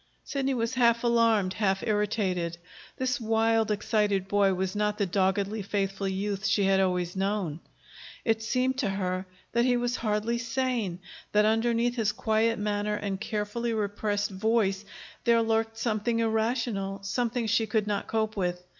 Sidney 0.23 0.55
was 0.55 0.73
half 0.73 1.03
alarmed, 1.03 1.53
half 1.53 1.83
irritated. 1.83 2.57
This 2.97 3.21
wild, 3.21 3.69
excited 3.69 4.27
boy 4.27 4.55
was 4.55 4.75
not 4.75 4.97
the 4.97 5.05
doggedly 5.05 5.61
faithful 5.61 6.07
youth 6.07 6.47
she 6.47 6.63
had 6.63 6.79
always 6.79 7.15
known. 7.15 7.59
It 8.25 8.41
seemed 8.41 8.79
to 8.79 8.89
her 8.89 9.27
that 9.51 9.63
he 9.63 9.77
was 9.77 9.97
hardly 9.97 10.39
sane 10.39 10.97
that 11.33 11.45
underneath 11.45 11.97
his 11.97 12.13
quiet 12.13 12.57
manner 12.57 12.95
and 12.95 13.21
carefully 13.21 13.73
repressed 13.75 14.31
voice 14.31 14.85
there 15.25 15.43
lurked 15.43 15.77
something 15.77 16.17
irrational, 16.17 17.03
something 17.03 17.45
she 17.45 17.67
could 17.67 17.85
not 17.85 18.07
cope 18.07 18.35
with. 18.35 18.63